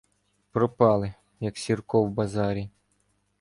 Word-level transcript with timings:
Пропали, 0.51 1.13
як 1.39 1.57
сірко 1.57 2.03
в 2.03 2.09
базарі! 2.09 2.69